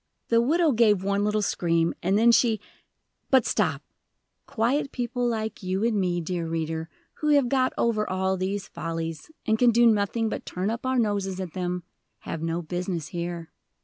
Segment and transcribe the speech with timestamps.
[0.29, 2.59] The widow gave one little scream, and then she
[3.29, 3.83] But, stop!
[4.47, 9.29] Quiet people like you and me, dear reader, who have got over all these follies,
[9.45, 11.83] and can do nothing but turn up our noses at them,
[12.21, 13.51] have no business here.